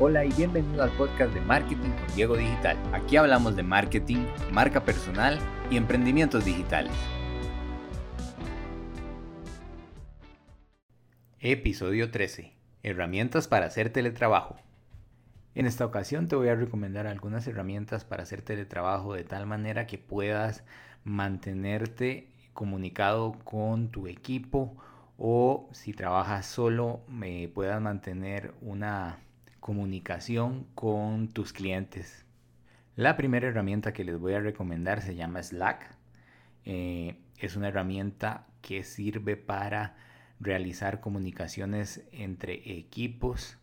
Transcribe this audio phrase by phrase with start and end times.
[0.00, 2.76] Hola y bienvenido al podcast de Marketing con Diego Digital.
[2.92, 5.38] Aquí hablamos de marketing, marca personal
[5.70, 6.92] y emprendimientos digitales.
[11.38, 12.54] Episodio 13.
[12.82, 14.56] Herramientas para hacer teletrabajo.
[15.54, 19.86] En esta ocasión te voy a recomendar algunas herramientas para hacer teletrabajo de tal manera
[19.86, 20.64] que puedas
[21.04, 24.76] mantenerte comunicado con tu equipo
[25.18, 29.20] o si trabajas solo me puedas mantener una
[29.64, 32.26] comunicación con tus clientes.
[32.96, 35.96] La primera herramienta que les voy a recomendar se llama Slack.
[36.66, 39.96] Eh, es una herramienta que sirve para
[40.38, 43.56] realizar comunicaciones entre equipos,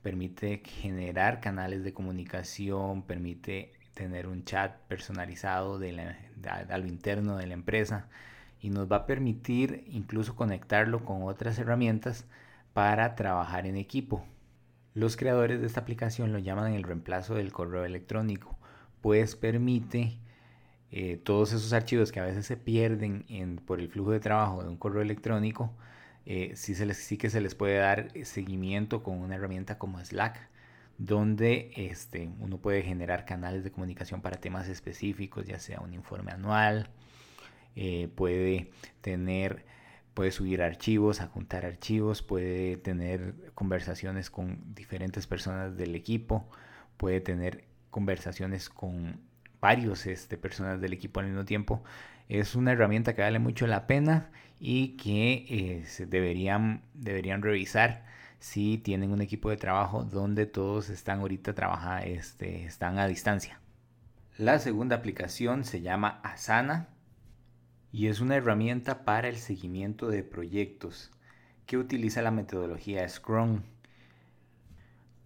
[0.00, 6.14] permite generar canales de comunicación, permite tener un chat personalizado de
[6.46, 8.08] a lo interno de la empresa
[8.60, 12.26] y nos va a permitir incluso conectarlo con otras herramientas
[12.74, 14.24] para trabajar en equipo.
[14.94, 18.58] Los creadores de esta aplicación lo llaman el reemplazo del correo electrónico,
[19.00, 20.18] pues permite
[20.90, 23.24] eh, todos esos archivos que a veces se pierden
[23.64, 25.72] por el flujo de trabajo de un correo electrónico,
[26.26, 30.48] eh, sí, se les, que se les puede dar seguimiento con una herramienta como Slack,
[30.98, 36.32] donde este, uno puede generar canales de comunicación para temas específicos, ya sea un informe
[36.32, 36.90] anual,
[37.74, 38.70] eh, puede
[39.00, 39.64] tener
[40.14, 46.48] puede subir archivos, adjuntar archivos, puede tener conversaciones con diferentes personas del equipo,
[46.96, 49.20] puede tener conversaciones con
[49.60, 51.82] varios este, personas del equipo al mismo tiempo.
[52.28, 58.04] Es una herramienta que vale mucho la pena y que eh, se deberían, deberían revisar
[58.38, 63.60] si tienen un equipo de trabajo donde todos están ahorita trabajando, este, están a distancia.
[64.36, 66.88] La segunda aplicación se llama Asana
[67.92, 71.10] y es una herramienta para el seguimiento de proyectos
[71.66, 73.60] que utiliza la metodología Scrum.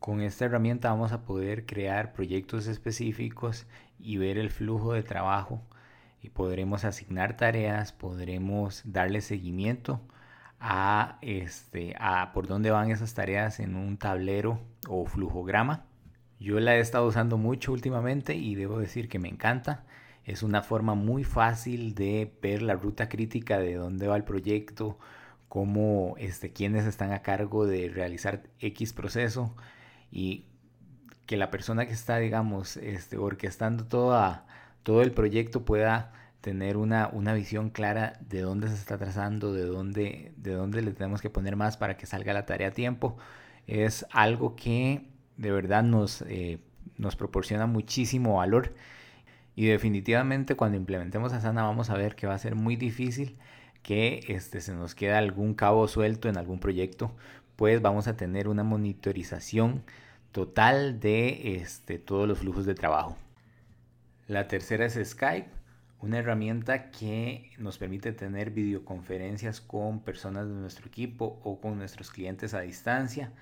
[0.00, 3.66] Con esta herramienta vamos a poder crear proyectos específicos
[4.00, 5.62] y ver el flujo de trabajo
[6.22, 10.00] y podremos asignar tareas, podremos darle seguimiento
[10.58, 15.84] a, este, a por dónde van esas tareas en un tablero o flujograma.
[16.40, 19.84] Yo la he estado usando mucho últimamente y debo decir que me encanta.
[20.26, 24.98] Es una forma muy fácil de ver la ruta crítica de dónde va el proyecto,
[25.48, 29.54] cómo, este, quiénes están a cargo de realizar X proceso
[30.10, 30.46] y
[31.26, 34.46] que la persona que está, digamos, este, orquestando toda,
[34.82, 39.64] todo el proyecto pueda tener una, una, visión clara de dónde se está trazando, de
[39.64, 43.16] dónde, de dónde le tenemos que poner más para que salga la tarea a tiempo,
[43.68, 46.58] es algo que de verdad nos, eh,
[46.96, 48.74] nos proporciona muchísimo valor
[49.56, 53.38] y definitivamente cuando implementemos Asana vamos a ver que va a ser muy difícil
[53.82, 57.16] que este, se nos quede algún cabo suelto en algún proyecto,
[57.56, 59.82] pues vamos a tener una monitorización
[60.30, 63.16] total de este, todos los flujos de trabajo.
[64.28, 65.48] La tercera es Skype,
[66.00, 72.10] una herramienta que nos permite tener videoconferencias con personas de nuestro equipo o con nuestros
[72.10, 73.32] clientes a distancia.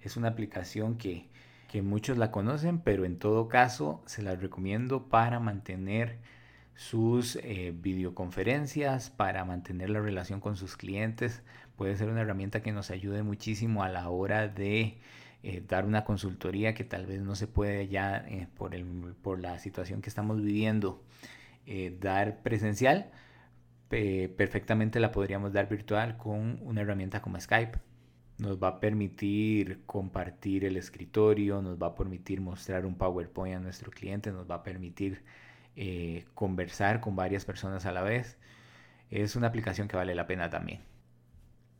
[0.00, 1.28] Es una aplicación que
[1.72, 6.18] que muchos la conocen, pero en todo caso se las recomiendo para mantener
[6.74, 11.42] sus eh, videoconferencias, para mantener la relación con sus clientes.
[11.76, 14.98] Puede ser una herramienta que nos ayude muchísimo a la hora de
[15.42, 18.84] eh, dar una consultoría que tal vez no se puede ya eh, por, el,
[19.22, 21.02] por, la situación que estamos viviendo
[22.00, 23.12] dar presencial.
[23.88, 27.91] perfectamente la podríamos dar virtual con una herramienta como Skype
[28.42, 33.60] nos va a permitir compartir el escritorio, nos va a permitir mostrar un PowerPoint a
[33.60, 35.22] nuestro cliente, nos va a permitir
[35.76, 38.38] eh, conversar con varias personas a la vez.
[39.10, 40.80] Es una aplicación que vale la pena también.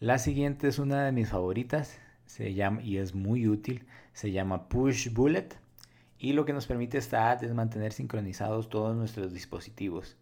[0.00, 4.68] La siguiente es una de mis favoritas, se llama y es muy útil, se llama
[4.68, 5.48] Push Bullet
[6.18, 10.16] y lo que nos permite esta es mantener sincronizados todos nuestros dispositivos.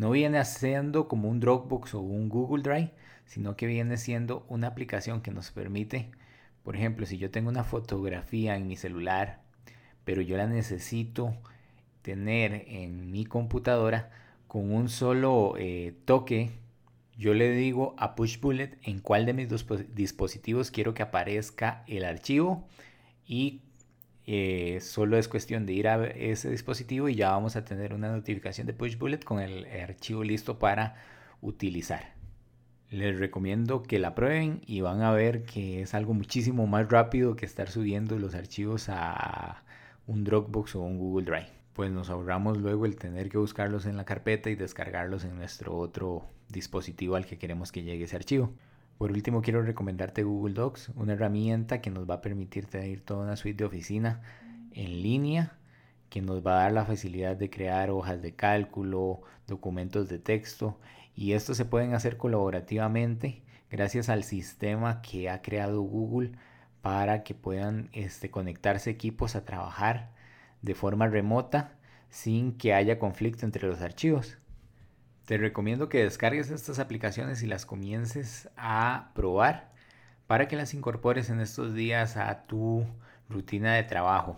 [0.00, 2.90] No viene haciendo como un Dropbox o un Google Drive,
[3.26, 6.10] sino que viene siendo una aplicación que nos permite,
[6.62, 9.42] por ejemplo, si yo tengo una fotografía en mi celular,
[10.06, 11.36] pero yo la necesito
[12.00, 14.10] tener en mi computadora
[14.46, 16.50] con un solo eh, toque,
[17.18, 21.84] yo le digo a Push Bullet en cuál de mis dos dispositivos quiero que aparezca
[21.86, 22.66] el archivo
[23.26, 23.60] y
[24.26, 28.10] eh, solo es cuestión de ir a ese dispositivo y ya vamos a tener una
[28.10, 30.96] notificación de Push Bullet con el archivo listo para
[31.40, 32.14] utilizar.
[32.90, 37.36] Les recomiendo que la prueben y van a ver que es algo muchísimo más rápido
[37.36, 39.62] que estar subiendo los archivos a
[40.06, 41.50] un Dropbox o un Google Drive.
[41.72, 45.76] Pues nos ahorramos luego el tener que buscarlos en la carpeta y descargarlos en nuestro
[45.76, 48.52] otro dispositivo al que queremos que llegue ese archivo.
[49.00, 53.24] Por último, quiero recomendarte Google Docs, una herramienta que nos va a permitir tener toda
[53.24, 54.20] una suite de oficina
[54.72, 55.56] en línea,
[56.10, 60.78] que nos va a dar la facilidad de crear hojas de cálculo, documentos de texto,
[61.14, 66.32] y esto se pueden hacer colaborativamente gracias al sistema que ha creado Google
[66.82, 70.10] para que puedan este, conectarse equipos a trabajar
[70.60, 71.72] de forma remota
[72.10, 74.39] sin que haya conflicto entre los archivos.
[75.24, 79.70] Te recomiendo que descargues estas aplicaciones y las comiences a probar
[80.26, 82.86] para que las incorpores en estos días a tu
[83.28, 84.36] rutina de trabajo.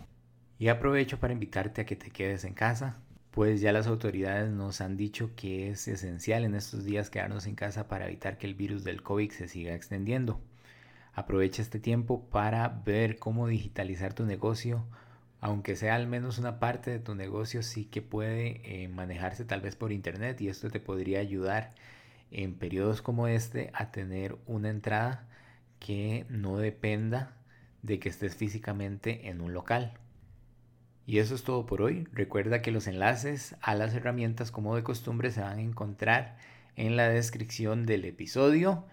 [0.59, 3.01] Y aprovecho para invitarte a que te quedes en casa,
[3.31, 7.55] pues ya las autoridades nos han dicho que es esencial en estos días quedarnos en
[7.55, 10.41] casa para evitar que el virus del COVID se siga extendiendo.
[11.15, 14.87] Aprovecha este tiempo para ver cómo digitalizar tu negocio,
[15.43, 19.61] aunque sea al menos una parte de tu negocio, sí que puede eh, manejarse tal
[19.61, 21.75] vez por internet y esto te podría ayudar
[22.31, 25.27] en periodos como este a tener una entrada
[25.81, 27.37] que no dependa
[27.83, 29.95] de que estés físicamente en un local.
[31.07, 32.07] Y eso es todo por hoy.
[32.13, 36.37] Recuerda que los enlaces a las herramientas como de costumbre se van a encontrar
[36.77, 38.85] en la descripción del episodio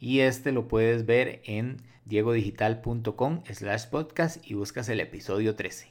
[0.00, 5.88] y este lo puedes ver en diegodigital.com slash podcast y buscas el episodio 13.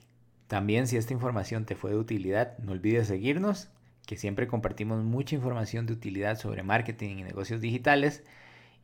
[0.47, 3.69] También si esta información te fue de utilidad, no olvides seguirnos,
[4.05, 8.23] que siempre compartimos mucha información de utilidad sobre marketing y negocios digitales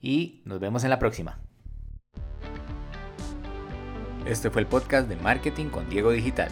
[0.02, 1.40] y nos vemos en la próxima.
[4.26, 6.50] Este fue el podcast de Marketing con Diego Digital.